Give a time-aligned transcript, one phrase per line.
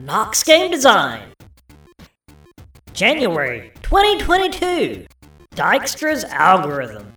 [0.00, 1.32] Knox Game Design.
[2.92, 5.06] January 2022.
[5.56, 7.12] Dijkstra's Algorithm.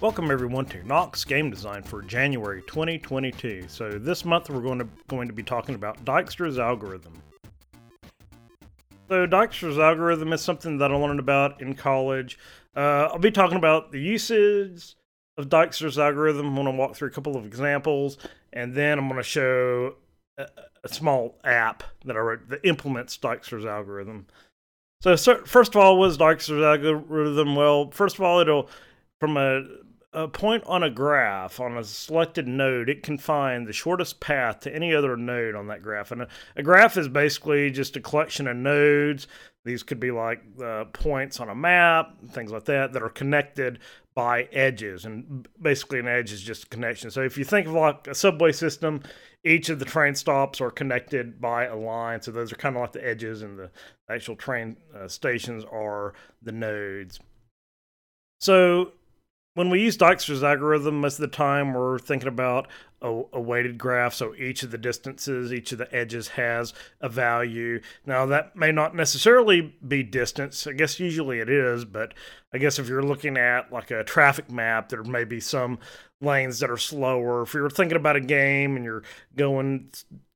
[0.00, 3.64] Welcome everyone to Knox Game Design for January 2022.
[3.66, 7.14] So this month we're going to going to be talking about Dijkstra's algorithm.
[9.08, 12.38] So Dijkstra's algorithm is something that I learned about in college.
[12.76, 14.94] Uh, I'll be talking about the uses
[15.36, 16.46] of Dijkstra's algorithm.
[16.46, 18.16] I'm going to walk through a couple of examples,
[18.52, 19.96] and then I'm going to show
[20.84, 24.26] a, small app that I wrote that implements Dijkstra's algorithm.
[25.00, 27.56] So, so first of all, what is Dijkstra's algorithm?
[27.56, 28.68] Well, first of all, it'll
[29.18, 29.64] from a
[30.12, 34.60] a point on a graph on a selected node, it can find the shortest path
[34.60, 36.10] to any other node on that graph.
[36.10, 39.28] And a, a graph is basically just a collection of nodes.
[39.64, 43.78] These could be like uh, points on a map, things like that, that are connected
[44.14, 45.04] by edges.
[45.04, 47.10] And basically, an edge is just a connection.
[47.10, 49.02] So if you think of like a subway system,
[49.44, 52.20] each of the train stops are connected by a line.
[52.20, 53.70] So those are kind of like the edges, and the
[54.08, 57.20] actual train uh, stations are the nodes.
[58.40, 58.92] So
[59.54, 62.68] when we use Dijkstra's algorithm, most of the time we're thinking about
[63.02, 64.14] a, a, weighted graph.
[64.14, 67.80] So each of the distances, each of the edges has a value.
[68.06, 70.66] Now, that may not necessarily be distance.
[70.66, 72.14] I guess usually it is, but
[72.52, 75.78] I guess if you're looking at like a traffic map, there may be some
[76.20, 77.42] lanes that are slower.
[77.42, 79.02] If you're thinking about a game and you're
[79.34, 79.90] going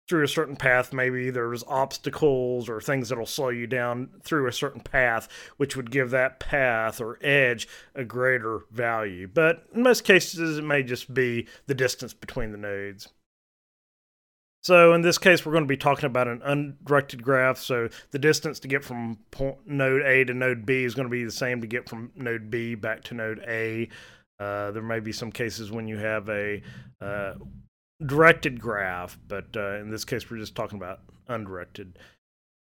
[0.08, 4.52] through a certain path, maybe there's obstacles or things that'll slow you down through a
[4.52, 9.26] certain path, which would give that path or edge a greater value.
[9.32, 13.08] But in most cases, it may just be the distance between the nodes.
[14.62, 17.58] So in this case, we're going to be talking about an undirected graph.
[17.58, 21.12] So the distance to get from point, node A to node B is going to
[21.12, 23.90] be the same to get from node B back to node A.
[24.40, 26.62] Uh, there may be some cases when you have a
[27.00, 27.34] uh,
[28.04, 31.98] directed graph, but uh, in this case, we're just talking about undirected.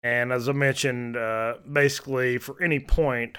[0.03, 3.37] And as I mentioned, uh, basically for any point,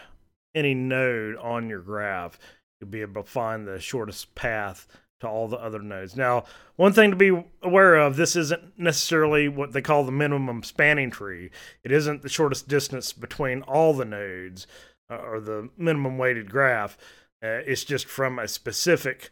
[0.55, 2.39] any node on your graph,
[2.81, 4.87] you'll be able to find the shortest path
[5.21, 6.17] to all the other nodes.
[6.17, 6.45] Now,
[6.77, 11.11] one thing to be aware of, this isn't necessarily what they call the minimum spanning
[11.11, 11.51] tree.
[11.83, 14.67] It isn't the shortest distance between all the nodes
[15.11, 16.97] uh, or the minimum weighted graph.
[17.43, 19.31] Uh, it's just from a specific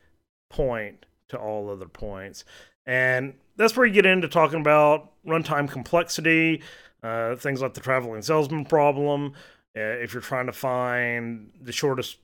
[0.51, 2.45] point to all other points.
[2.87, 6.63] And that's where you get into talking about runtime complexity,
[7.03, 9.33] uh, things like the traveling salesman problem.
[9.77, 12.19] Uh, if you're trying to find the shortest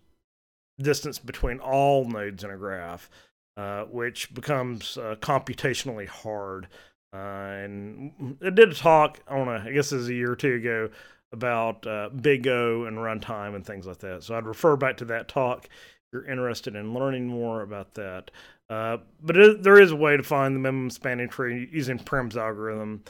[0.78, 3.10] distance between all nodes in a graph,
[3.56, 6.68] uh, which becomes uh, computationally hard.
[7.14, 10.32] Uh, and it did a talk, I don't know, I guess it was a year
[10.32, 10.88] or two ago,
[11.32, 14.22] about uh, big O and runtime and things like that.
[14.22, 15.70] So I'd refer back to that talk if
[16.12, 18.30] you're interested in learning more about that.
[18.70, 22.36] Uh, but it, there is a way to find the minimum spanning tree using Prim's
[22.36, 23.04] algorithm.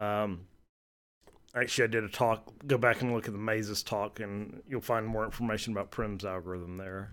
[0.00, 0.46] Um,
[1.54, 2.52] actually, I did a talk.
[2.66, 6.24] Go back and look at the mazes talk, and you'll find more information about Prim's
[6.24, 7.10] algorithm there.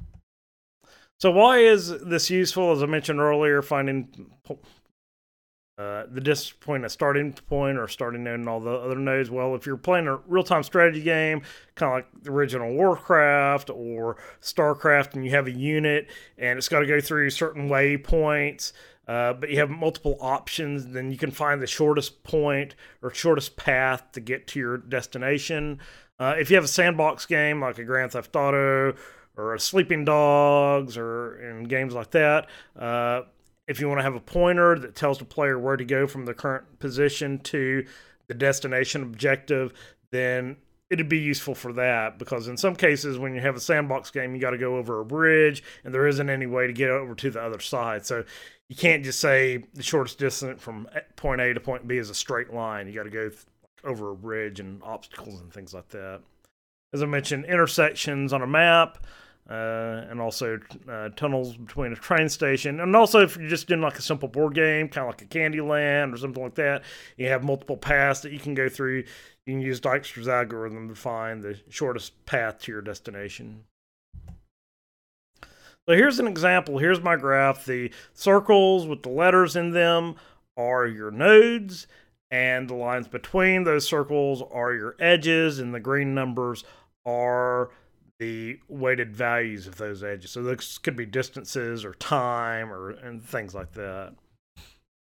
[1.19, 2.72] So, why is this useful?
[2.73, 4.31] As I mentioned earlier, finding
[5.78, 9.30] uh, the between a starting point or starting node and all the other nodes.
[9.30, 11.41] Well, if you're playing a real time strategy game,
[11.75, 16.69] kind of like the original Warcraft or StarCraft, and you have a unit and it's
[16.69, 18.72] got to go through certain waypoints,
[19.08, 23.57] uh, but you have multiple options, then you can find the shortest point or shortest
[23.57, 25.80] path to get to your destination.
[26.18, 28.96] Uh, if you have a sandbox game like a Grand Theft Auto
[29.36, 32.47] or a Sleeping Dogs or in games like that,
[32.80, 33.24] uh,
[33.68, 36.26] if you want to have a pointer that tells the player where to go from
[36.26, 37.86] the current position to
[38.28, 39.74] the destination objective,
[40.12, 40.58] then
[40.90, 44.36] it'd be useful for that because in some cases when you have a sandbox game
[44.36, 47.16] you got to go over a bridge and there isn't any way to get over
[47.16, 48.06] to the other side.
[48.06, 48.24] So
[48.70, 52.09] you can't just say the shortest distance from eh, point a to point b is
[52.09, 52.88] a straight line.
[52.88, 53.31] You got to go
[53.84, 56.22] over a bridge and obstacles and things like that.
[56.94, 59.00] As i mentioned intersections on a map
[59.50, 62.79] uh, and also uh, tunnels between a train station.
[62.79, 65.25] And also, if you're just doing like a simple board game, kind of like a
[65.25, 66.83] Candyland or something like that,
[67.17, 69.03] you have multiple paths that you can go through.
[69.45, 73.65] You can use Dijkstra's algorithm to find the shortest path to your destination.
[75.88, 76.80] So here's an example.
[76.80, 77.65] Here's my graph.
[77.65, 80.15] The circles with the letters in them
[80.57, 81.86] are your nodes,
[82.31, 86.63] and the lines between those circles are your edges, and the green numbers
[87.06, 87.69] are
[88.19, 90.31] the weighted values of those edges.
[90.31, 94.13] So this could be distances or time or and things like that.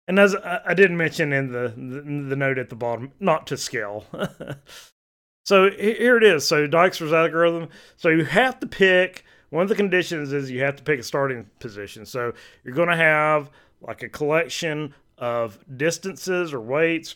[0.07, 3.57] And as I, did mention in the, the, the note at the bottom, not to
[3.57, 4.05] scale.
[5.45, 6.47] so here it is.
[6.47, 7.67] So Dijkstra's algorithm.
[7.97, 11.03] So you have to pick one of the conditions is you have to pick a
[11.03, 12.05] starting position.
[12.05, 12.33] So
[12.63, 13.49] you're going to have
[13.81, 17.15] like a collection of distances or weights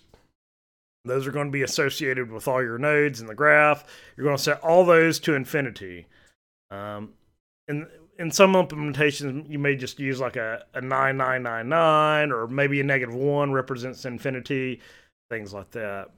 [1.06, 3.86] Those are going to be associated with all your nodes in the graph.
[4.15, 6.07] You're going to set all those to infinity.
[6.69, 7.13] Um,
[7.68, 7.88] in
[8.19, 13.15] in some implementations, you may just use like a, a 9999 or maybe a negative
[13.15, 14.80] one represents infinity,
[15.31, 16.12] things like that.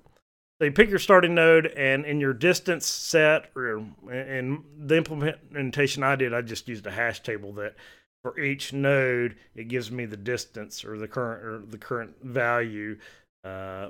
[0.60, 6.04] So you pick your starting node, and in your distance set, or in the implementation
[6.04, 7.76] I did, I just used a hash table that
[8.22, 12.98] for each node it gives me the distance or the current or the current value
[13.44, 13.90] uh,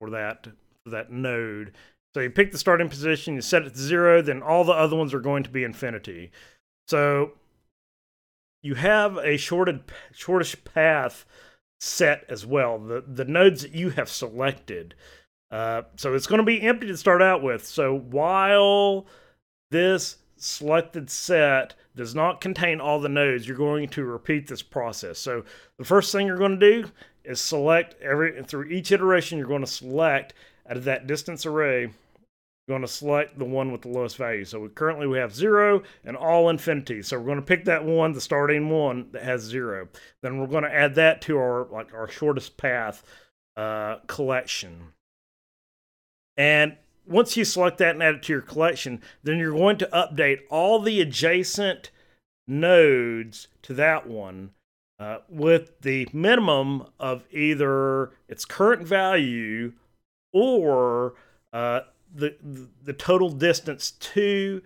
[0.00, 0.48] for that
[0.84, 1.72] for that node.
[2.14, 4.96] So you pick the starting position, you set it to zero, then all the other
[4.96, 6.32] ones are going to be infinity.
[6.88, 7.32] So
[8.62, 11.24] you have a shorted shortest path
[11.78, 12.78] set as well.
[12.78, 14.94] The the nodes that you have selected.
[15.50, 17.66] Uh, so it's going to be empty to start out with.
[17.66, 19.06] So while
[19.70, 25.18] this selected set does not contain all the nodes, you're going to repeat this process.
[25.18, 25.44] So
[25.76, 26.90] the first thing you're going to do
[27.24, 30.34] is select every through each iteration you're going to select
[30.68, 31.90] out of that distance array
[32.70, 34.44] going to select the one with the lowest value.
[34.44, 37.02] So we currently we have zero and all infinity.
[37.02, 39.88] So we're going to pick that one the starting one that has zero.
[40.22, 43.02] Then we're going to add that to our like our shortest path
[43.56, 44.92] uh, collection.
[46.36, 46.76] And
[47.06, 50.38] once you select that and add it to your collection then you're going to update
[50.48, 51.90] all the adjacent
[52.46, 54.50] nodes to that one
[55.00, 59.72] uh, with the minimum of either its current value
[60.32, 61.14] or
[61.52, 61.80] uh,
[62.14, 62.36] the
[62.84, 64.62] the total distance to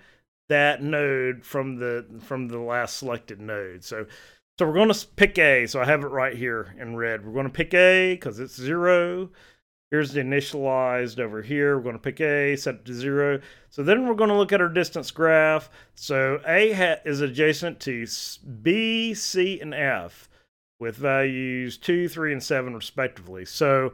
[0.49, 3.85] that node from the from the last selected node.
[3.85, 4.07] So
[4.59, 5.67] so we're going to pick A.
[5.67, 7.25] So I have it right here in red.
[7.25, 9.31] We're going to pick A because it's zero.
[9.95, 11.77] Here's the initialized over here.
[11.77, 13.41] We're going to pick A, set it to zero.
[13.71, 15.71] So then we're going to look at our distance graph.
[15.95, 18.05] So A hat is adjacent to
[18.61, 20.29] B, C, and F
[20.81, 23.45] with values 2, 3, and 7 respectively.
[23.45, 23.93] So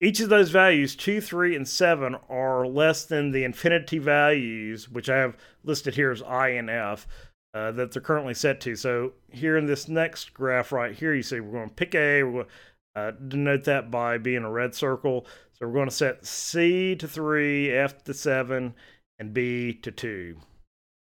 [0.00, 5.10] each of those values, 2, 3, and 7, are less than the infinity values, which
[5.10, 7.08] I have listed here as I and F,
[7.52, 8.76] uh, that they're currently set to.
[8.76, 12.22] So here in this next graph right here, you see we're going to pick A,
[12.22, 12.50] we're going to
[12.94, 15.26] uh, denote that by being a red circle.
[15.52, 18.74] So we're going to set C to 3, F to 7,
[19.18, 20.36] and B to 2.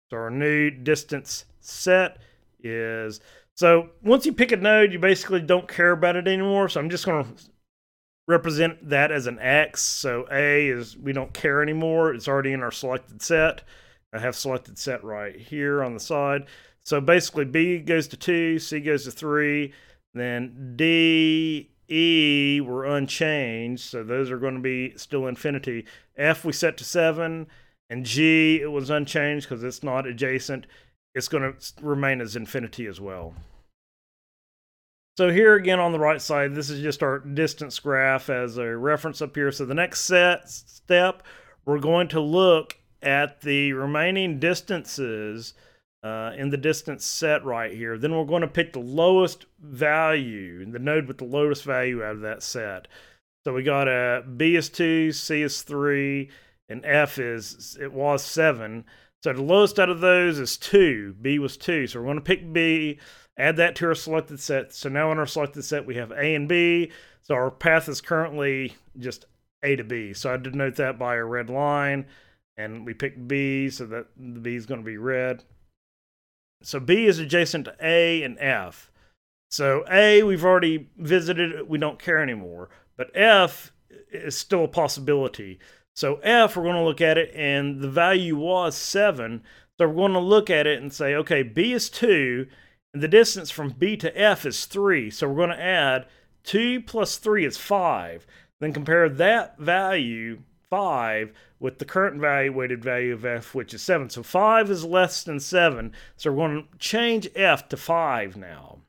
[0.10, 2.18] So our new distance set
[2.60, 3.20] is...
[3.56, 6.70] So once you pick a node, you basically don't care about it anymore.
[6.70, 7.44] So I'm just going to
[8.28, 9.82] represent that as an X.
[9.82, 12.14] So A is we don't care anymore.
[12.14, 13.64] It's already in our selected set.
[14.14, 16.46] I have selected set right here on the side.
[16.84, 19.74] So basically B goes to 2, C goes to 3,
[20.14, 25.86] then D E were unchanged, so those are going to be still infinity.
[26.18, 27.48] F we set to 7,
[27.90, 30.66] and G it was unchanged because it's not adjacent.
[31.14, 33.34] It's going to remain as infinity as well.
[35.18, 38.78] So here again on the right side, this is just our distance graph as a
[38.78, 39.52] reference up here.
[39.52, 41.24] So the next set step,
[41.66, 45.54] we're going to look at the remaining distances
[46.04, 47.98] uh, in the distance set right here.
[47.98, 52.16] Then we're going to pick the lowest value, the node with the lowest value out
[52.16, 52.88] of that set.
[53.46, 56.30] So we got a B is 2, C is 3,
[56.70, 58.86] and F is, it was 7.
[59.24, 61.16] So the lowest out of those is 2.
[61.22, 61.88] B was 2.
[61.88, 63.00] So we're going to pick B,
[63.38, 64.74] add that to our selected set.
[64.74, 66.92] So now in our selected set, we have A and B.
[67.24, 69.26] So our path is currently just
[69.64, 70.14] A to B.
[70.14, 72.08] So I denote that by a red line.
[72.58, 75.44] And we pick B, so that the B is going to be red.
[76.62, 78.92] So B is adjacent to A and F.
[79.50, 82.70] So A, we've already visited, we don't care anymore.
[82.98, 83.72] But F
[84.12, 85.60] is still a possibility.
[85.96, 89.44] So F, we're going to look at it, and the value was 7.
[89.78, 92.48] So we're going to look at it and say, okay, B is 2,
[92.94, 95.10] and the distance from B to F is 3.
[95.10, 96.08] So we're going to add
[96.44, 98.26] 2 plus 3 is 5.
[98.60, 100.42] Then compare that value
[100.72, 104.10] 5 with the current value weighted value of f, which is 7.
[104.10, 105.92] So 5 is less than 7.
[106.18, 108.80] So we're going to change f to 5 now.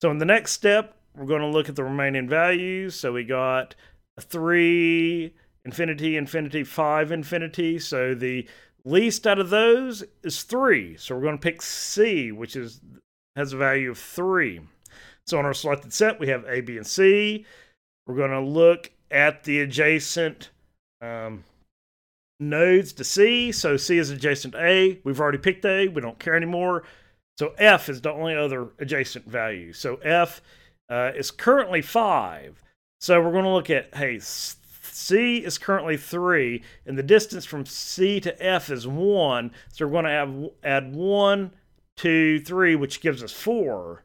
[0.00, 2.94] So in the next step, we're going to look at the remaining values.
[2.94, 3.74] So we got
[4.20, 5.34] 3,
[5.64, 7.78] infinity, infinity, 5, infinity.
[7.78, 8.48] So the
[8.84, 10.96] least out of those is 3.
[10.96, 12.80] So we're going to pick C, which is
[13.36, 14.60] has a value of 3.
[15.26, 17.44] So on our selected set, we have A, B, and C.
[18.06, 20.50] We're going to look at the adjacent
[21.04, 21.44] um,
[22.40, 23.52] nodes to C.
[23.52, 25.00] So C is adjacent to A.
[25.04, 25.88] We've already picked A.
[25.88, 26.84] We don't care anymore.
[27.38, 29.72] So F is the only other adjacent value.
[29.72, 30.40] So F
[30.88, 32.62] uh, is currently 5.
[33.00, 37.66] So we're going to look at, hey, C is currently 3, and the distance from
[37.66, 39.50] C to F is 1.
[39.72, 41.50] So we're going to add 1,
[41.96, 44.04] 2, 3, which gives us 4.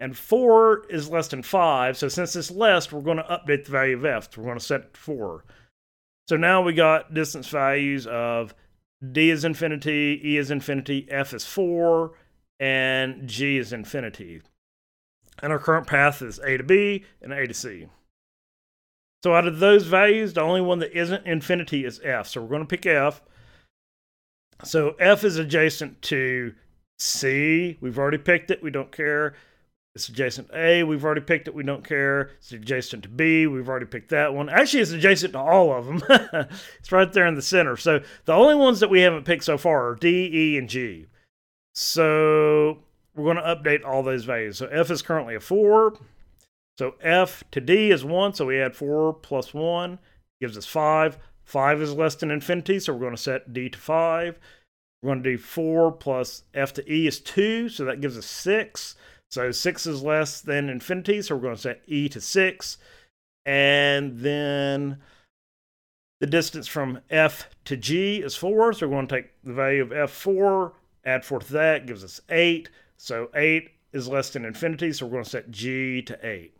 [0.00, 1.96] and 4 is less than 5.
[1.98, 4.32] So since it's less, we're going to update the value of f.
[4.32, 5.44] So we're going to set 4.
[6.30, 8.54] So now we got distance values of
[9.10, 12.12] d is infinity, e is infinity, f is 4,
[12.60, 14.40] and g is infinity.
[15.42, 17.88] And our current path is a to b and a to c.
[19.24, 22.28] So out of those values, the only one that isn't infinity is f.
[22.28, 23.22] So we're going to pick f.
[24.62, 26.54] So f is adjacent to
[27.00, 27.76] c.
[27.80, 28.62] We've already picked it.
[28.62, 29.34] We don't care.
[29.94, 30.84] It's adjacent to A.
[30.84, 31.54] We've already picked it.
[31.54, 32.30] We don't care.
[32.38, 33.46] It's adjacent to B.
[33.46, 34.48] We've already picked that one.
[34.48, 36.02] Actually, it's adjacent to all of them.
[36.78, 37.76] it's right there in the center.
[37.76, 41.06] So the only ones that we haven't picked so far are D, E, and G.
[41.74, 42.78] So
[43.14, 44.58] we're going to update all those values.
[44.58, 45.98] So F is currently a 4.
[46.78, 48.34] So F to D is 1.
[48.34, 49.98] So we add 4 plus 1
[50.40, 51.18] gives us 5.
[51.44, 52.78] 5 is less than infinity.
[52.78, 54.38] So we're going to set D to 5.
[55.02, 57.68] We're going to do 4 plus F to E is 2.
[57.68, 58.94] So that gives us 6.
[59.30, 62.78] So 6 is less than infinity, so we're going to set e to 6.
[63.46, 64.98] And then
[66.20, 69.82] the distance from f to g is 4, so we're going to take the value
[69.82, 70.72] of f4,
[71.04, 72.68] add 4 to that, gives us 8.
[72.96, 76.54] So 8 is less than infinity, so we're going to set g to 8.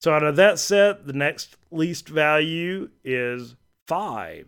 [0.00, 3.54] So out of that set, the next least value is
[3.86, 4.46] 5.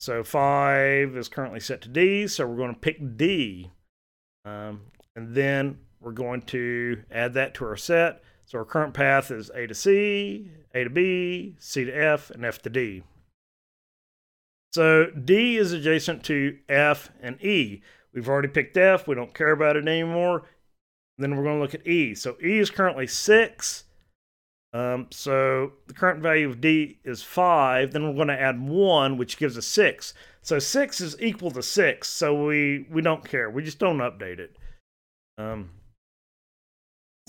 [0.00, 3.70] So 5 is currently set to d, so we're going to pick d.
[4.44, 4.82] Um,
[5.14, 8.22] and then we're going to add that to our set.
[8.46, 12.44] So our current path is A to C, A to B, C to F, and
[12.44, 13.04] F to D.
[14.72, 17.82] So D is adjacent to F and E.
[18.12, 19.06] We've already picked F.
[19.06, 20.44] We don't care about it anymore.
[21.18, 22.14] Then we're going to look at E.
[22.14, 23.84] So E is currently 6.
[24.72, 27.92] Um, so the current value of D is 5.
[27.92, 30.14] Then we're going to add 1, which gives us 6.
[30.42, 32.08] So 6 is equal to 6.
[32.08, 33.50] So we, we don't care.
[33.50, 34.56] We just don't update it.
[35.36, 35.70] Um,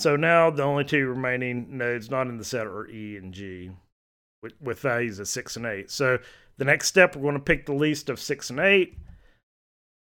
[0.01, 3.71] so now the only two remaining nodes not in the set are E and G
[4.41, 5.91] with, with values of 6 and 8.
[5.91, 6.17] So
[6.57, 8.97] the next step, we're going to pick the least of 6 and 8,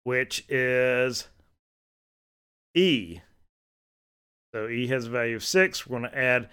[0.05, 1.29] which is
[2.75, 3.21] E.
[4.55, 5.87] So E has a value of 6.
[5.87, 6.49] We're going to add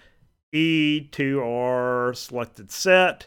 [0.52, 3.26] E to our selected set.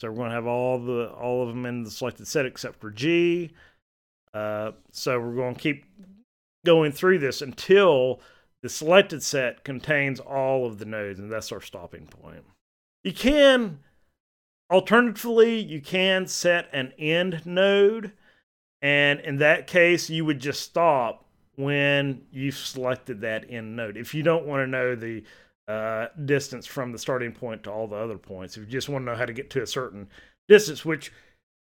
[0.00, 2.80] So we're going to have all the all of them in the selected set except
[2.80, 3.52] for G.
[4.34, 5.84] Uh, so we're going to keep
[6.66, 8.20] going through this until
[8.66, 12.42] the selected set contains all of the nodes, and that's our stopping point.
[13.04, 13.78] You can,
[14.72, 18.10] alternatively, you can set an end node,
[18.82, 23.96] and in that case, you would just stop when you've selected that end node.
[23.96, 25.22] If you don't want to know the
[25.68, 29.02] uh, distance from the starting point to all the other points, if you just want
[29.02, 30.08] to know how to get to a certain
[30.48, 31.12] distance, which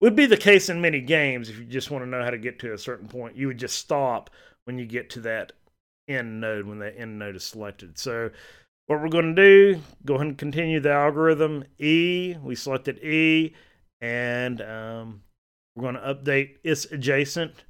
[0.01, 2.39] would be the case in many games, if you just want to know how to
[2.39, 4.31] get to a certain point, you would just stop
[4.63, 5.51] when you get to that
[6.07, 7.97] end node when that end node is selected.
[7.97, 8.29] So
[8.87, 11.63] what we're going to do, go ahead and continue the algorithm.
[11.79, 13.55] E, we selected E,
[14.01, 15.21] and um,
[15.75, 17.63] we're going to update its adjacent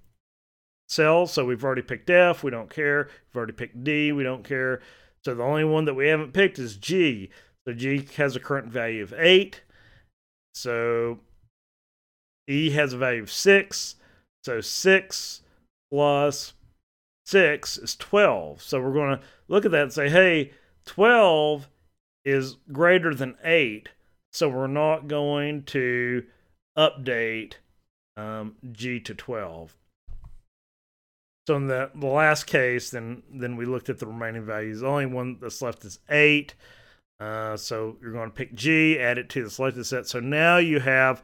[0.90, 1.32] cells.
[1.32, 3.10] So we've already picked F, we don't care.
[3.30, 4.82] We've already picked D, we don't care.
[5.24, 7.30] So the only one that we haven't picked is G.
[7.68, 9.62] So G has a current value of 8.
[10.54, 11.20] So
[12.48, 13.96] E has a value of 6.
[14.44, 15.42] So 6
[15.92, 16.54] plus
[17.26, 18.62] 6 is 12.
[18.62, 20.52] So we're going to look at that and say, hey,
[20.86, 21.68] 12
[22.24, 23.90] is greater than 8.
[24.32, 26.24] So we're not going to
[26.78, 27.54] update
[28.18, 29.76] um, G to 12.
[31.48, 34.80] So in the, the last case, then then we looked at the remaining values.
[34.80, 36.56] The only one that's left is 8.
[37.20, 40.08] Uh, so you're going to pick G, add it to the selected set.
[40.08, 41.24] So now you have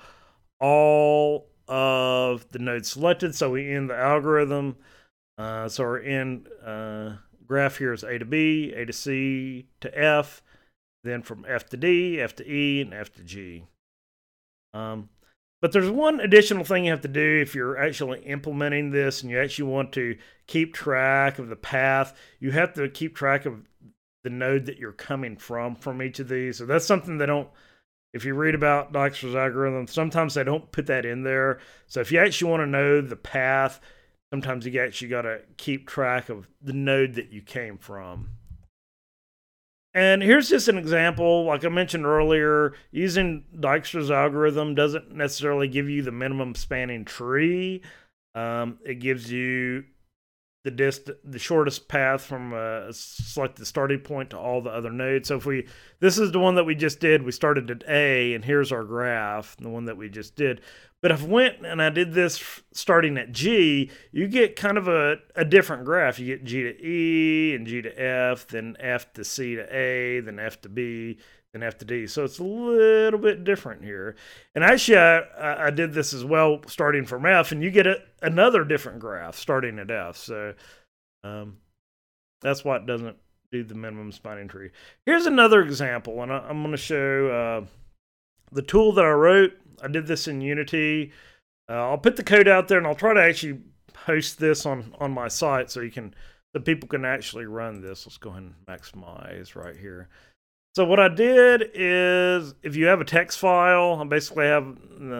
[0.59, 3.35] all of the nodes selected.
[3.35, 4.77] So we end the algorithm.
[5.41, 7.13] Uh, so our end uh,
[7.47, 10.43] graph here is A to B, A to C to F,
[11.03, 13.63] then from F to D, F to E, and F to G.
[14.75, 15.09] Um,
[15.59, 19.31] but there's one additional thing you have to do if you're actually implementing this and
[19.31, 22.15] you actually want to keep track of the path.
[22.39, 23.63] You have to keep track of
[24.23, 26.59] the node that you're coming from from each of these.
[26.59, 27.49] So that's something they don't.
[28.13, 31.59] If you read about Dijkstra's algorithm, sometimes they don't put that in there.
[31.87, 33.79] So if you actually want to know the path
[34.31, 38.29] sometimes you actually got to keep track of the node that you came from.
[39.93, 41.43] And here's just an example.
[41.43, 47.81] Like I mentioned earlier, using Dijkstra's algorithm doesn't necessarily give you the minimum spanning tree.
[48.33, 49.83] Um, it gives you
[50.63, 54.91] the dist the shortest path from uh, select the starting point to all the other
[54.91, 55.27] nodes.
[55.27, 55.67] So if we
[55.99, 58.83] this is the one that we just did, we started at A, and here's our
[58.83, 60.61] graph, the one that we just did.
[61.01, 64.87] But if I went and I did this starting at G, you get kind of
[64.87, 66.19] a, a different graph.
[66.19, 70.19] You get G to E and G to F, then F to C to A,
[70.19, 71.17] then F to B,
[71.53, 72.05] then F to D.
[72.05, 74.15] So it's a little bit different here.
[74.53, 78.03] And actually, I, I did this as well starting from F, and you get a,
[78.21, 80.17] another different graph starting at F.
[80.17, 80.53] So
[81.23, 81.57] um,
[82.41, 83.17] that's why it doesn't
[83.51, 84.69] do the minimum spanning tree.
[85.05, 87.65] Here's another example, and I, am going to show uh,
[88.51, 89.53] the tool that I wrote.
[89.81, 91.11] I did this in Unity.
[91.69, 93.61] Uh, I'll put the code out there, and I'll try to actually
[93.93, 96.13] post this on on my site so you can
[96.53, 98.05] so people can actually run this.
[98.05, 100.09] Let's go ahead and maximize right here.
[100.73, 104.77] So what I did is, if you have a text file, I basically have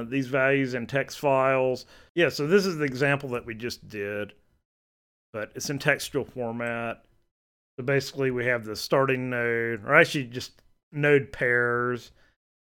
[0.10, 1.86] these values in text files.
[2.15, 4.34] Yeah, so this is the example that we just did,
[5.34, 7.03] but it's in textual format.
[7.77, 10.62] So basically we have the starting node, or actually just
[10.94, 12.12] node pairs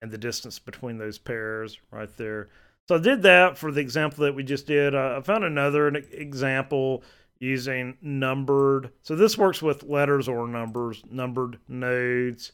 [0.01, 2.49] and the distance between those pairs right there.
[2.87, 4.95] So I did that for the example that we just did.
[4.95, 7.03] I found another example
[7.39, 8.91] using numbered.
[9.01, 12.51] So this works with letters or numbers, numbered nodes.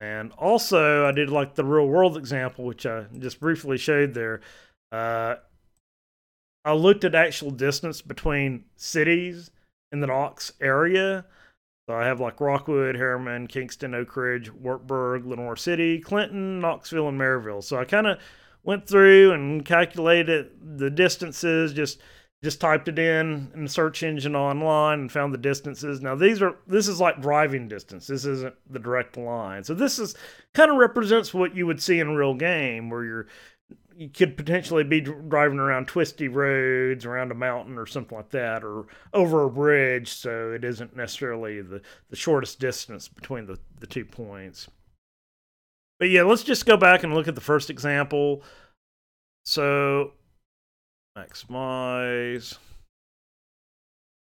[0.00, 4.40] And also, I did like the real world example, which I just briefly showed there.
[4.92, 5.36] Uh,
[6.64, 9.50] I looked at actual distance between cities
[9.92, 11.24] in the Knox area.
[11.86, 17.20] So I have like Rockwood, Harriman, Kingston, Oak Ridge, Wartburg, Lenoir City, Clinton, Knoxville, and
[17.20, 17.62] Maryville.
[17.62, 18.18] So I kind of
[18.64, 22.00] went through and calculated the distances, just
[22.42, 26.00] just typed it in in the search engine online and found the distances.
[26.02, 28.08] Now these are this is like driving distance.
[28.08, 29.62] This isn't the direct line.
[29.62, 30.16] So this is
[30.54, 33.26] kind of represents what you would see in real game where you're
[33.96, 38.62] you could potentially be driving around twisty roads around a mountain or something like that
[38.62, 43.86] or over a bridge so it isn't necessarily the, the shortest distance between the, the
[43.86, 44.68] two points
[45.98, 48.42] but yeah let's just go back and look at the first example
[49.46, 50.12] so
[51.16, 52.58] maximize.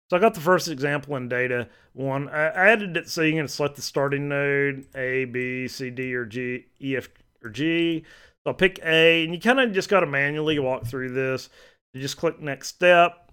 [0.10, 2.27] So I got the first example in data one.
[2.30, 6.25] I added it so you can select the starting node A, B, C, D, or
[6.25, 7.08] G, E, F,
[7.44, 8.03] or G.
[8.43, 11.49] So I'll pick A, and you kind of just got to manually walk through this.
[11.93, 13.32] You just click next step.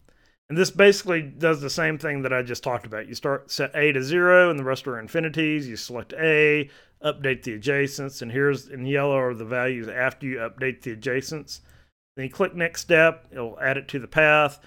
[0.48, 3.06] And this basically does the same thing that I just talked about.
[3.06, 5.68] You start set A to zero, and the rest are infinities.
[5.68, 6.70] You select A,
[7.04, 11.60] update the adjacents, and here's in yellow are the values after you update the adjacents.
[12.16, 14.58] Then you click next step, it'll add it to the path.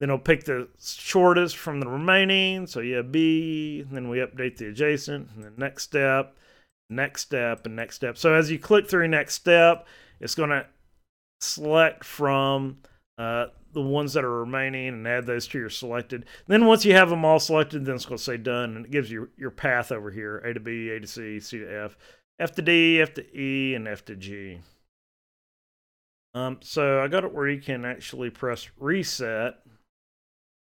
[0.00, 2.66] Then it'll pick the shortest from the remaining.
[2.66, 6.36] So have B, then we update the adjacent, and then next step,
[6.90, 8.18] next step, and next step.
[8.18, 9.86] So as you click through next step,
[10.20, 10.66] it's going to
[11.40, 12.78] select from
[13.16, 16.26] uh, the ones that are remaining and add those to your selected.
[16.46, 18.90] Then once you have them all selected, then it's going to say done, and it
[18.90, 21.96] gives you your path over here, A to B, A to C, C to F,
[22.38, 24.60] F to D, F to E, and F to G.
[26.34, 29.54] Um, so I got it where you can actually press reset.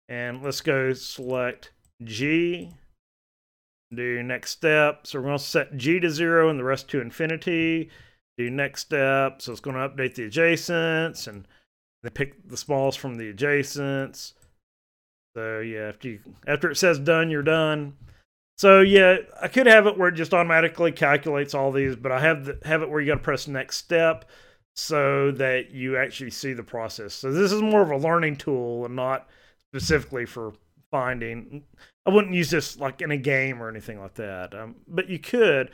[0.09, 2.75] And let's go select G.
[3.93, 5.07] Do next step.
[5.07, 7.91] So we're going to set G to zero and the rest to infinity.
[8.39, 9.43] Do next step.
[9.43, 11.47] So it's going to update the adjacents and
[12.03, 14.35] then pick the smallest from the adjacents.
[15.37, 17.95] So yeah, after you, after it says done, you're done.
[18.59, 22.21] So yeah, I could have it where it just automatically calculates all these, but I
[22.21, 24.27] have the, have it where you got to press next step
[24.77, 27.15] so that you actually see the process.
[27.15, 29.29] So this is more of a learning tool and not
[29.73, 30.53] specifically for
[30.91, 31.65] finding.
[32.11, 35.21] I wouldn't use this like in a game or anything like that, um, but you
[35.21, 35.71] could.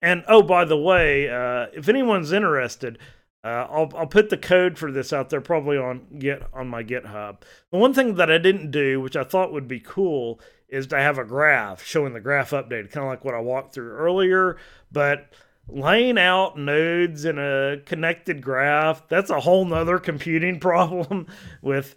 [0.00, 2.98] And oh, by the way, uh, if anyone's interested,
[3.42, 6.84] uh, I'll I'll put the code for this out there probably on get on my
[6.84, 7.42] GitHub.
[7.72, 10.96] The one thing that I didn't do, which I thought would be cool, is to
[10.96, 14.58] have a graph showing the graph updated, kind of like what I walked through earlier,
[14.92, 15.32] but
[15.68, 21.26] laying out nodes in a connected graph that's a whole nother computing problem
[21.62, 21.96] with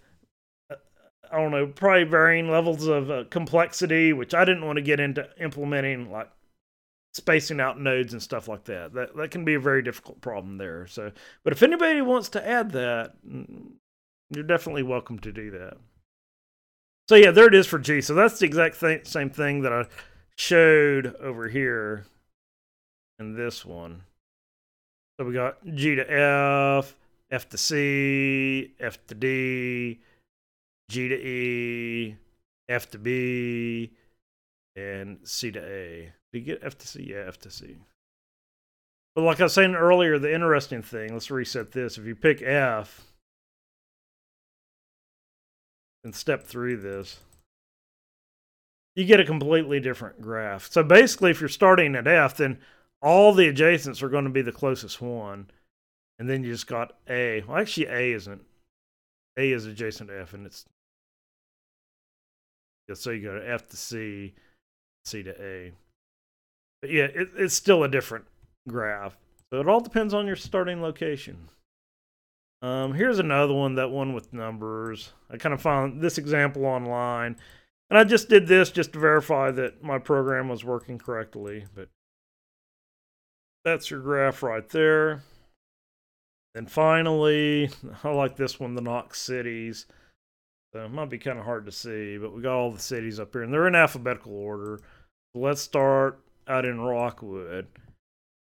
[1.31, 4.99] i don't know probably varying levels of uh, complexity which i didn't want to get
[4.99, 6.29] into implementing like
[7.13, 8.91] spacing out nodes and stuff like that.
[8.93, 11.12] That that can be a very difficult problem there so
[11.43, 13.73] but if anybody wants to add that mm,
[14.31, 15.77] you're definitely welcome to do that.
[17.07, 18.01] So yeah there it is for g.
[18.01, 19.86] So that's the exact th- same thing that i
[20.36, 22.05] showed over here
[23.19, 24.03] and this one.
[25.19, 26.95] So we got G to F,
[27.29, 29.99] F to C, F to D,
[30.89, 32.17] G to E,
[32.69, 33.91] F to B,
[34.76, 36.13] and C to A.
[36.32, 37.08] Did you get F to C?
[37.10, 37.78] Yeah, F to C.
[39.15, 41.98] But like I was saying earlier, the interesting thing, let's reset this.
[41.98, 43.02] If you pick F
[46.04, 47.19] and step through this,
[48.96, 50.72] you get a completely different graph.
[50.72, 52.60] So basically, if you're starting at F, then
[53.02, 55.50] all the adjacents are going to be the closest one.
[56.19, 57.43] And then you just got A.
[57.48, 58.41] Well, actually, A isn't.
[59.38, 60.65] A is adjacent to F, and it's.
[62.88, 64.34] Yeah, so you go to F to C,
[65.06, 65.72] C to A.
[66.82, 68.26] But yeah, it, it's still a different
[68.67, 69.15] graph.
[69.52, 71.50] So it all depends on your starting location.
[72.62, 75.12] Um, here's another one, that one with numbers.
[75.30, 77.36] I kind of found this example online.
[77.89, 81.65] And I just did this just to verify that my program was working correctly.
[81.76, 81.89] But
[83.63, 85.24] that's your graph right there.
[86.55, 87.69] And finally,
[88.03, 89.85] I like this one, the Knox cities.
[90.73, 93.19] So it might be kind of hard to see, but we got all the cities
[93.19, 94.79] up here, and they're in alphabetical order.
[95.33, 97.67] So let's start out in Rockwood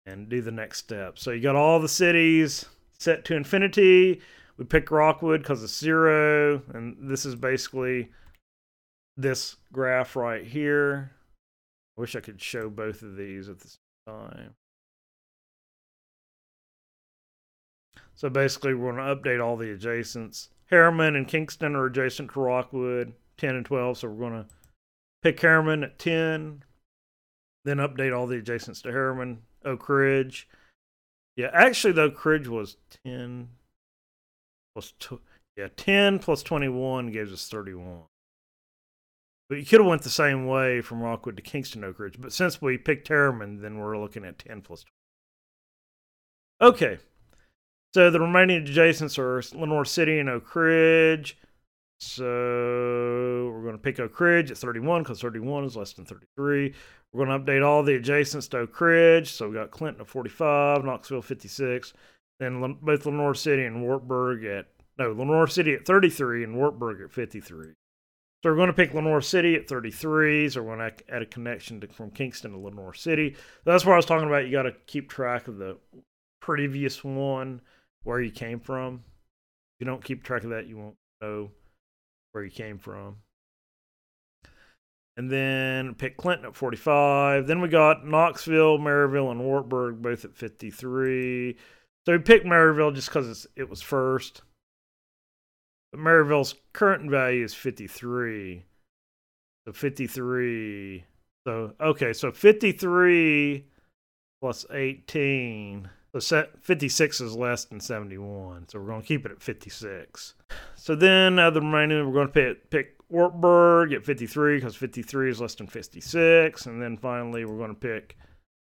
[0.05, 1.17] and do the next step.
[1.17, 2.65] So you got all the cities
[2.97, 4.21] set to infinity.
[4.57, 8.09] We pick Rockwood because it's zero, and this is basically
[9.15, 11.11] this graph right here.
[11.97, 14.55] I wish I could show both of these at the same time.
[18.19, 20.49] So basically, we're going to update all the adjacents.
[20.69, 23.97] Harriman and Kingston are adjacent to Rockwood, 10 and 12.
[23.97, 24.49] So we're going to
[25.23, 26.65] pick Harriman at 10,
[27.63, 29.43] then update all the adjacents to Harriman.
[29.63, 30.49] Oak Ridge.
[31.37, 33.47] Yeah, actually, the Oak Ridge was 10
[34.75, 35.21] plus two.
[35.55, 38.01] Yeah, 10 plus 21 gives us 31.
[39.47, 42.19] But you could have went the same way from Rockwood to Kingston Oak Ridge.
[42.19, 44.83] But since we picked Harriman, then we're looking at 10 plus
[46.59, 46.73] 20.
[46.75, 46.99] Okay.
[47.93, 51.37] So the remaining adjacents are Lenoir City and Oak Ridge.
[51.99, 56.73] So we're going to pick Oak Ridge at 31 because 31 is less than 33.
[57.11, 59.31] We're going to update all the adjacents to Oak Ridge.
[59.31, 61.93] So we got Clinton at 45, Knoxville 56,
[62.39, 64.67] then both Lenoir City and Wartburg at
[64.99, 67.73] no Lenoir City at 33 and Wartburg at 53.
[68.43, 70.49] So we're going to pick Lenoir City at 33.
[70.49, 73.35] So we're going to add a connection to, from Kingston to Lenoir City.
[73.65, 74.45] That's what I was talking about.
[74.45, 75.77] You got to keep track of the
[76.39, 77.61] previous one
[78.03, 79.03] where you came from.
[79.75, 81.51] If you don't keep track of that, you won't know
[82.31, 83.17] where you came from.
[85.17, 87.45] And then pick Clinton at 45.
[87.45, 91.57] Then we got Knoxville, Maryville, and Wartburg both at 53.
[92.05, 94.43] So we picked Maryville just because it was first.
[95.91, 98.63] But Maryville's current value is 53.
[99.67, 101.03] So 53.
[101.45, 103.65] So, okay, so 53
[104.41, 109.41] plus 18 so 56 is less than 71, so we're going to keep it at
[109.41, 110.33] 56.
[110.75, 115.29] So then, uh, the remaining, we're going to pick, pick Wartburg at 53 because 53
[115.29, 118.17] is less than 56, and then finally, we're going to pick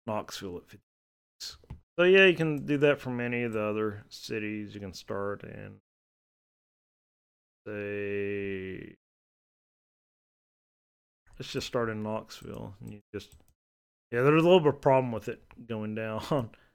[0.07, 1.57] Knoxville at 56.
[1.97, 4.73] So yeah, you can do that from any of the other cities.
[4.73, 5.77] You can start and
[7.67, 8.95] say,
[11.37, 13.35] let's just start in Knoxville, and you just
[14.11, 16.49] yeah, there's a little bit of problem with it going down.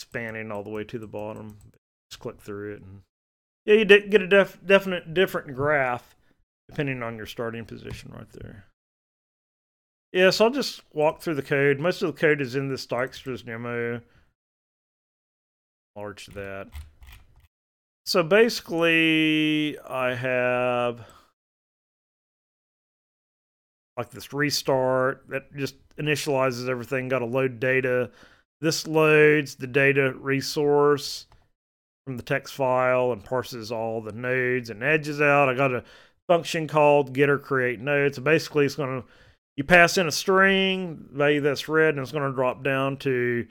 [0.00, 1.58] spanning all the way to the bottom.
[2.10, 3.02] Just click through it, and
[3.64, 6.16] yeah, you get a def- definite different graph
[6.68, 8.64] depending on your starting position right there.
[10.12, 11.78] Yeah, so I'll just walk through the code.
[11.78, 14.00] Most of the code is in this Dijkstra's demo.
[15.96, 16.68] Large that.
[18.06, 21.06] So basically, I have
[23.96, 27.08] like this restart that just initializes everything.
[27.08, 28.10] Got to load data
[28.60, 31.26] this loads the data resource
[32.06, 35.48] from the text file and parses all the nodes and edges out.
[35.48, 35.84] I got a
[36.28, 38.14] function called get or create node.
[38.14, 39.08] So basically, it's going to
[39.56, 43.46] you pass in a string value that's read, and it's going to drop down to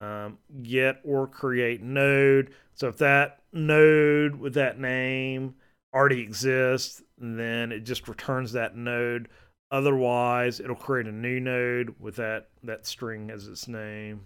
[0.00, 2.52] um, get or create node.
[2.74, 5.54] So if that node with that name
[5.94, 9.28] already exists, then it just returns that node.
[9.70, 14.22] Otherwise, it'll create a new node with that that string as its name.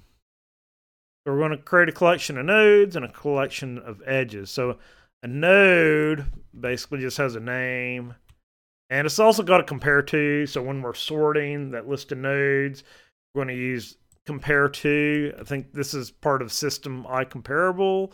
[1.27, 4.49] So we're going to create a collection of nodes and a collection of edges.
[4.49, 4.79] So
[5.25, 6.25] a node
[6.59, 8.15] basically just has a name.
[8.91, 10.47] And it's also got a compare to.
[10.47, 12.85] So when we're sorting that list of nodes,
[13.35, 15.33] we're going to use compare to.
[15.41, 18.13] I think this is part of system I comparable.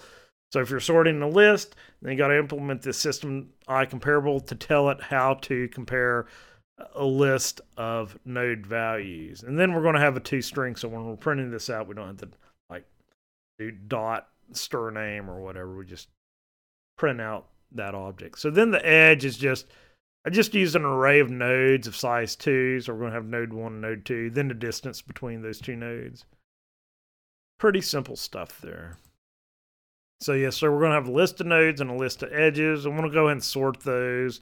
[0.51, 4.41] So if you're sorting a list, then you got to implement this system I comparable
[4.41, 6.25] to tell it how to compare
[6.95, 9.43] a list of node values.
[9.43, 10.77] And then we're going to have a two string.
[10.77, 12.29] So when we're printing this out, we don't have to
[13.59, 15.77] do dot stir name or whatever.
[15.77, 16.09] We just
[16.99, 18.39] print out that object.
[18.39, 19.67] So then the edge is just,
[20.27, 22.81] I just used an array of nodes of size 2.
[22.81, 25.61] So we're going to have node 1 and node 2, then the distance between those
[25.61, 26.25] two nodes.
[27.59, 28.99] Pretty simple stuff there.
[30.21, 32.23] So yes, yeah, so we're going to have a list of nodes and a list
[32.23, 32.87] of edges.
[32.87, 34.41] I want to go ahead and sort those.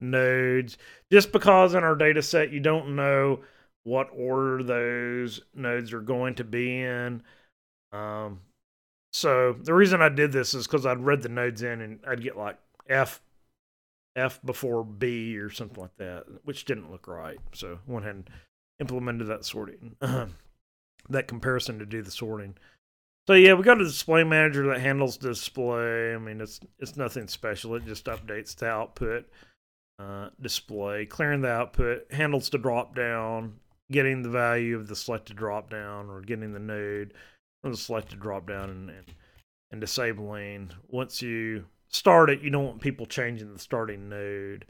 [0.00, 0.76] nodes
[1.10, 3.40] just because in our data set you don't know
[3.84, 7.22] what order those nodes are going to be in.
[7.92, 8.40] Um,
[9.12, 12.22] so the reason I did this is because I'd read the nodes in and I'd
[12.22, 13.20] get like F
[14.16, 17.38] F before B or something like that, which didn't look right.
[17.54, 18.30] So I went ahead and
[18.80, 22.54] implemented that sorting, that comparison to do the sorting.
[23.26, 26.14] So yeah, we got a display manager that handles display.
[26.14, 27.74] I mean, it's it's nothing special.
[27.74, 29.28] It just updates the output
[29.98, 33.54] uh, display, clearing the output, handles the drop down,
[33.90, 37.14] getting the value of the selected drop down, or getting the node
[37.62, 39.06] from the selected drop down, and, and
[39.72, 40.70] and disabling.
[40.88, 44.66] Once you start it, you don't want people changing the starting node.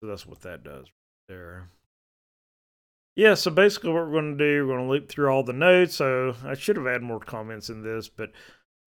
[0.00, 0.86] So that's what that does
[1.28, 1.68] there.
[3.16, 5.52] Yeah, so basically what we're going to do, we're going to loop through all the
[5.52, 5.94] nodes.
[5.94, 8.32] So I should have added more comments in this, but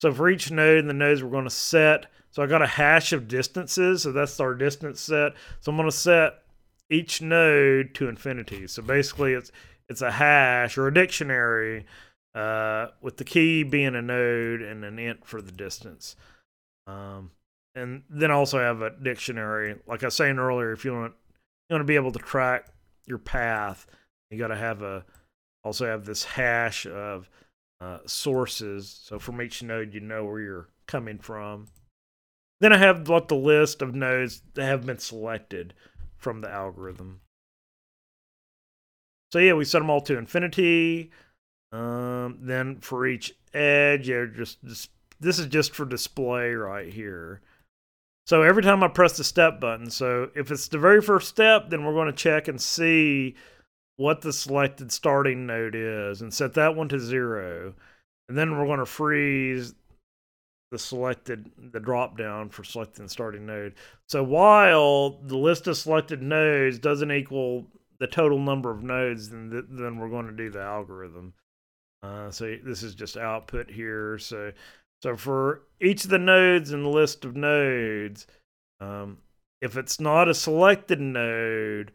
[0.01, 2.08] so for each node in the nodes, we're going to set.
[2.32, 4.04] So I got a hash of distances.
[4.04, 5.34] So that's our distance set.
[5.62, 6.34] So I'm going to set
[6.89, 8.67] each node to infinity.
[8.67, 9.51] So basically it's
[9.88, 11.86] it's a hash or a dictionary
[12.36, 16.15] uh, with the key being a node and an int for the distance.
[16.86, 17.32] Um,
[17.74, 19.76] and then also have a dictionary.
[19.88, 21.13] Like I was saying earlier, if you want
[21.69, 22.67] you want to be able to track
[23.06, 23.88] your path,
[24.30, 25.04] you got to have a
[25.63, 27.30] also have this hash of
[27.82, 29.00] uh, sources.
[29.04, 31.67] So from each node, you know where you're coming from.
[32.62, 35.74] Then I have like the list of nodes that have been selected
[36.17, 37.21] from the algorithm.
[39.32, 41.12] So yeah, we set them all to infinity.
[41.71, 44.60] Um, then for each edge, yeah, just,
[45.19, 47.41] this is just for display right here.
[48.28, 51.69] So every time I press the step button, so if it's the very first step,
[51.69, 53.36] then we're going to check and see
[53.97, 57.73] what the selected starting node is and set that one to zero.
[58.28, 59.75] And then we're going to freeze
[60.71, 63.75] the selected the drop down for selecting starting node.
[64.10, 67.67] So while the list of selected nodes doesn't equal
[67.99, 71.34] the total number of nodes, then th- then we're going to do the algorithm.
[72.06, 74.18] Uh, so this is just output here.
[74.20, 74.52] So
[75.02, 78.26] so for each of the nodes in the list of nodes,
[78.80, 79.20] um,
[79.62, 81.91] if it's not a selected node,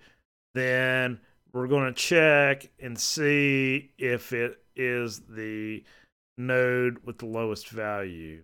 [0.55, 1.21] then
[1.53, 5.83] we're going to check and see if it is the
[6.39, 8.43] node with the lowest value.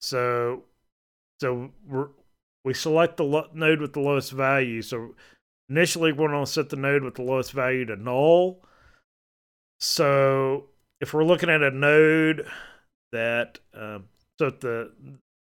[0.00, 0.64] So,
[1.40, 2.08] so we're,
[2.64, 4.80] we select the lo- node with the lowest value.
[4.80, 5.14] So
[5.68, 8.64] initially we're going to set the node with the lowest value to null.
[9.78, 10.69] So
[11.00, 12.46] if we're looking at a node
[13.12, 14.04] that um,
[14.38, 14.92] so the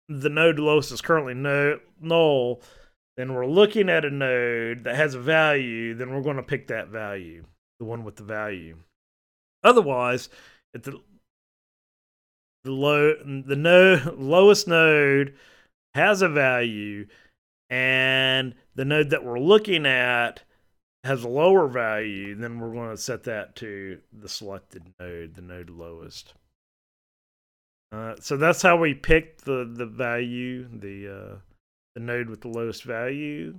[0.09, 2.63] the node lowest is currently no, null,
[3.17, 6.67] then we're looking at a node that has a value, then we're going to pick
[6.67, 7.45] that value,
[7.79, 8.77] the one with the value.
[9.63, 10.29] Otherwise,
[10.75, 11.01] if the
[12.65, 15.35] the low the node lowest node
[15.95, 17.07] has a value
[17.69, 20.43] and the node that we're looking at
[21.05, 25.43] has a lower value, then we're going to set that to the selected node, the
[25.43, 26.35] node lowest.
[27.93, 31.37] Uh, so that's how we picked the the value, the uh,
[31.95, 33.59] the node with the lowest value.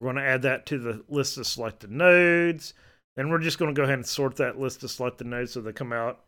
[0.00, 2.74] We're going to add that to the list of selected nodes.
[3.16, 5.62] Then we're just going to go ahead and sort that list of selected nodes so
[5.62, 6.20] they come out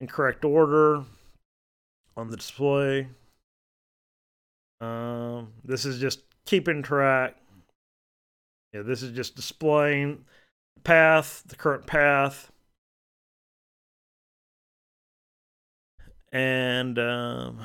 [0.00, 1.04] in correct order
[2.16, 3.06] on the display.
[4.80, 7.36] Um, this is just keeping track.
[8.72, 10.24] Yeah, this is just displaying
[10.74, 12.50] the path, the current path.
[16.32, 17.60] And um,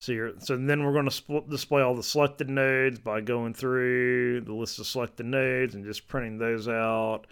[0.00, 4.40] so you're, so then we're going to display all the selected nodes by going through
[4.40, 7.26] the list of selected nodes and just printing those out.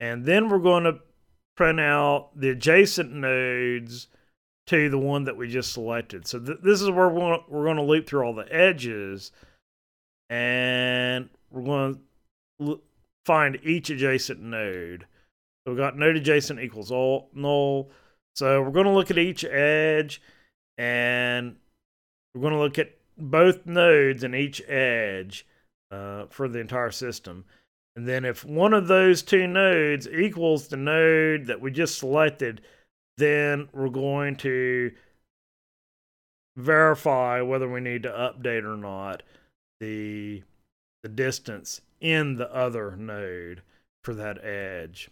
[0.00, 0.98] And then we're going to
[1.56, 4.08] print out the adjacent nodes
[4.66, 6.26] to the one that we just selected.
[6.26, 9.30] So th- this is where we're going, to loop through all the edges
[10.28, 12.00] and we're going to
[13.26, 15.06] find each adjacent node.
[15.64, 17.90] So we've got node adjacent equals all null.
[18.36, 20.20] So we're going to look at each edge
[20.76, 21.56] and
[22.34, 25.46] we're going to look at both nodes in each edge
[25.90, 27.44] uh, for the entire system.
[27.96, 32.60] And then if one of those two nodes equals the node that we just selected,
[33.18, 34.90] then we're going to
[36.56, 39.22] verify whether we need to update or not
[39.80, 40.42] the
[41.02, 43.62] the distance in the other node
[44.04, 45.08] for that edge.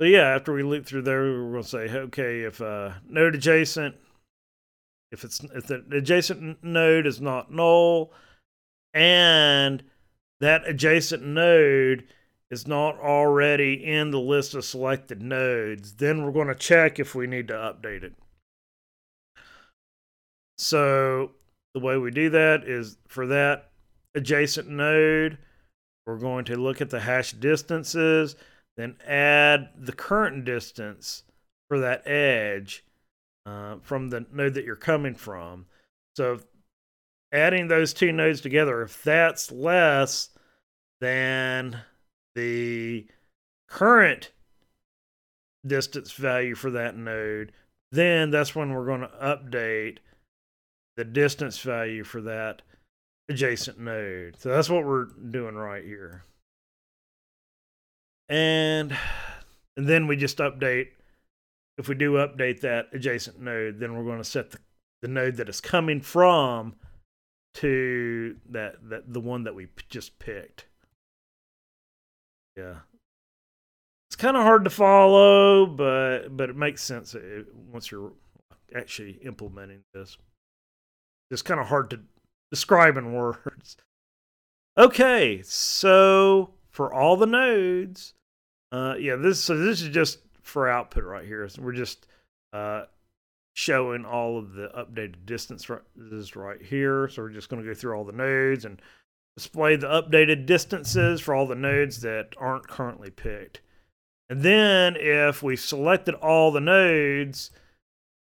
[0.00, 3.34] So yeah, after we loop through there, we're going to say, okay, if uh, node
[3.34, 3.94] adjacent,
[5.12, 8.10] if it's if the adjacent node is not null,
[8.94, 9.84] and
[10.40, 12.04] that adjacent node
[12.50, 17.14] is not already in the list of selected nodes, then we're going to check if
[17.14, 18.14] we need to update it.
[20.56, 21.32] So
[21.74, 23.71] the way we do that is for that
[24.14, 25.38] adjacent node.
[26.06, 28.36] We're going to look at the hash distances,
[28.76, 31.22] then add the current distance
[31.68, 32.84] for that edge
[33.46, 35.66] uh, from the node that you're coming from.
[36.16, 36.40] So
[37.32, 40.30] adding those two nodes together, if that's less
[41.00, 41.78] than
[42.34, 43.06] the
[43.68, 44.32] current
[45.66, 47.52] distance value for that node,
[47.90, 49.98] then that's when we're going to update
[50.96, 52.62] the distance value for that
[53.28, 54.36] adjacent node.
[54.38, 56.24] So that's what we're doing right here.
[58.28, 58.96] And
[59.76, 60.88] and then we just update
[61.78, 64.58] if we do update that adjacent node, then we're going to set the,
[65.02, 66.74] the node that is coming from
[67.54, 70.66] to that that the one that we just picked.
[72.56, 72.76] Yeah.
[74.08, 77.16] It's kind of hard to follow, but but it makes sense
[77.70, 78.12] once you're
[78.74, 80.18] actually implementing this.
[81.30, 82.00] It's kind of hard to
[82.52, 83.78] describe in words.
[84.76, 88.12] Okay, so for all the nodes,
[88.70, 91.48] uh, yeah, this so this is just for output right here.
[91.48, 92.06] So we're just
[92.52, 92.84] uh,
[93.54, 97.08] showing all of the updated distances right here.
[97.08, 98.80] So we're just going to go through all the nodes and
[99.36, 103.62] display the updated distances for all the nodes that aren't currently picked.
[104.28, 107.50] And then if we selected all the nodes,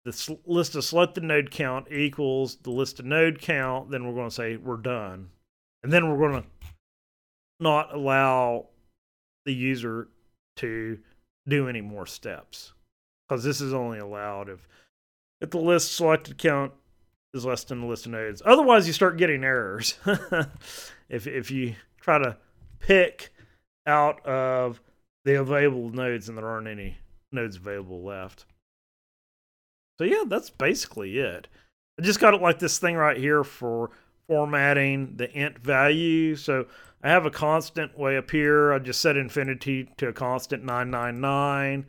[0.05, 4.29] the list of selected node count equals the list of node count, then we're going
[4.29, 5.31] to say we're done.
[5.83, 6.49] And then we're going to
[7.61, 8.67] not allow
[9.45, 10.09] the user
[10.57, 10.99] to
[11.49, 12.73] do any more steps
[13.29, 14.69] because this is only allowed if
[15.41, 16.73] if the list selected count
[17.35, 18.43] is less than the list of nodes.
[18.45, 19.99] Otherwise, you start getting errors.
[21.09, 22.37] if if you try to
[22.79, 23.33] pick
[23.87, 24.81] out of
[25.25, 26.99] the available nodes and there aren't any
[27.33, 28.45] nodes available left.
[30.03, 31.47] So yeah, that's basically it.
[31.97, 33.91] I just got it like this thing right here for
[34.27, 36.35] formatting the int value.
[36.35, 36.67] So
[37.05, 38.73] I have a constant way up here.
[38.73, 41.87] I just set infinity to a constant 999.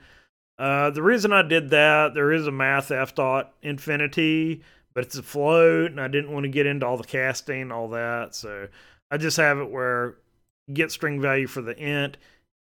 [0.60, 4.62] Uh, the reason I did that, there is a math f dot infinity,
[4.94, 7.88] but it's a float, and I didn't want to get into all the casting, all
[7.90, 8.36] that.
[8.36, 8.68] So
[9.10, 10.18] I just have it where
[10.72, 12.18] get string value for the int.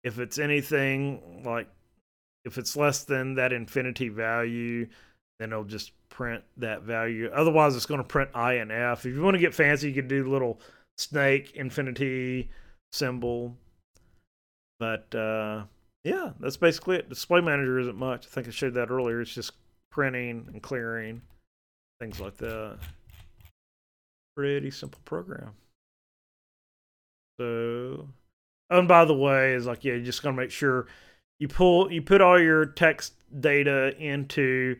[0.04, 1.66] If it's anything like,
[2.44, 4.86] if it's less than that infinity value,
[5.40, 7.30] then it'll just print that value.
[7.32, 9.06] Otherwise, it's going to print I and F.
[9.06, 10.60] If you want to get fancy, you can do little
[10.98, 12.50] snake infinity
[12.92, 13.56] symbol.
[14.78, 15.62] But uh,
[16.04, 17.08] yeah, that's basically it.
[17.08, 18.26] Display manager isn't much.
[18.26, 19.22] I think I showed that earlier.
[19.22, 19.52] It's just
[19.90, 21.22] printing and clearing,
[22.00, 22.78] things like that.
[24.36, 25.52] Pretty simple program.
[27.40, 28.08] So,
[28.68, 30.86] and by the way, is like yeah, you just gotta make sure
[31.38, 34.76] you pull you put all your text data into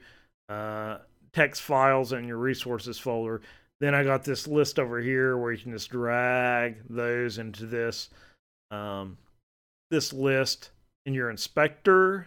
[0.50, 0.98] uh,
[1.32, 3.40] text files in your resources folder.
[3.80, 8.10] Then I got this list over here where you can just drag those into this
[8.70, 9.16] um,
[9.90, 10.70] this list
[11.06, 12.26] in your inspector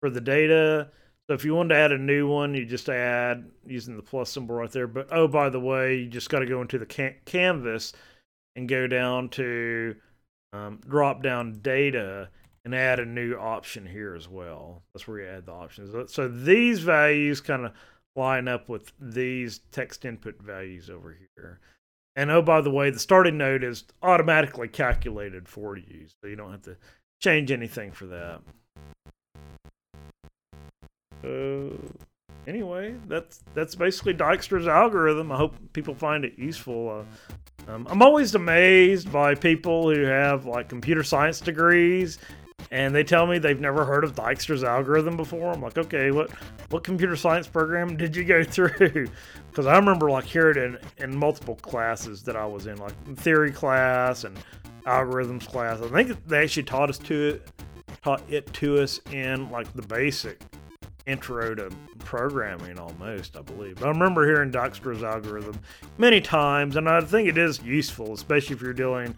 [0.00, 0.88] for the data.
[1.28, 4.30] So if you wanted to add a new one, you just add using the plus
[4.30, 4.86] symbol right there.
[4.86, 7.92] But oh, by the way, you just got to go into the can- canvas
[8.54, 9.96] and go down to
[10.52, 12.28] um, drop down data
[12.66, 14.82] and add a new option here as well.
[14.92, 16.12] That's where you add the options.
[16.12, 17.72] So these values kind of
[18.16, 21.60] line up with these text input values over here.
[22.16, 26.34] And oh, by the way, the starting node is automatically calculated for you, so you
[26.34, 26.76] don't have to
[27.22, 28.40] change anything for that.
[31.22, 31.78] So
[32.48, 35.30] anyway, that's that's basically Dijkstra's algorithm.
[35.30, 37.04] I hope people find it useful.
[37.68, 42.18] Uh, um, I'm always amazed by people who have like computer science degrees
[42.70, 45.52] and they tell me they've never heard of Dijkstra's algorithm before.
[45.52, 46.30] I'm like, okay, what
[46.70, 49.08] what computer science program did you go through?
[49.50, 52.94] Because I remember like hearing it in, in multiple classes that I was in, like
[53.16, 54.36] theory class and
[54.84, 55.80] algorithms class.
[55.80, 57.48] I think they actually taught us to it,
[58.02, 60.40] taught it to us in like the basic
[61.06, 63.76] intro to programming almost, I believe.
[63.76, 65.58] But I remember hearing Dijkstra's algorithm
[65.98, 69.14] many times, and I think it is useful, especially if you're dealing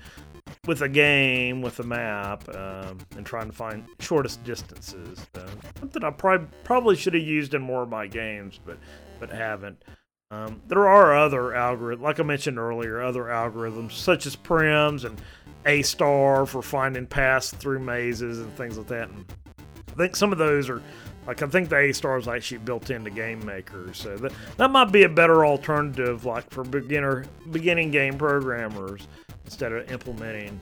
[0.69, 5.27] with a game with a map um, and trying to find shortest distances.
[5.35, 5.49] Uh,
[5.81, 8.77] something I probably probably should have used in more of my games, but
[9.19, 9.83] but haven't.
[10.31, 15.19] Um, there are other algorithms, like I mentioned earlier, other algorithms such as Prim's and
[15.65, 19.09] A star for finding paths through mazes and things like that.
[19.09, 19.25] And
[19.91, 20.83] I think some of those are
[21.27, 24.71] like I think the A star is actually built into Game Maker, so that that
[24.71, 29.09] might be a better alternative, like for beginner beginning game programmers
[29.49, 30.61] instead of implementing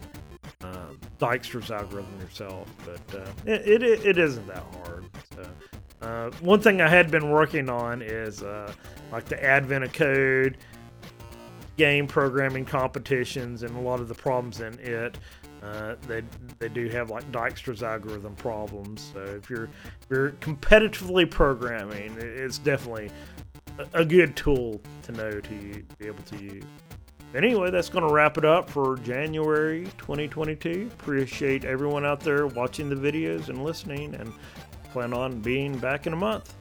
[0.62, 2.68] uh, Dijkstra's algorithm yourself.
[2.84, 5.04] But uh, it, it, it isn't that hard.
[5.34, 8.72] So, uh, one thing I had been working on is uh,
[9.10, 10.56] like the advent of code.
[11.76, 15.18] game programming competitions and a lot of the problems in it.
[15.62, 16.22] Uh, they
[16.58, 19.10] they do have like Dijkstra's algorithm problems.
[19.12, 23.10] So if you're if you're competitively programming, it's definitely
[23.92, 26.64] a good tool to know to be able to use.
[27.34, 30.90] Anyway, that's going to wrap it up for January 2022.
[30.92, 34.32] Appreciate everyone out there watching the videos and listening, and
[34.92, 36.54] plan on being back in a month.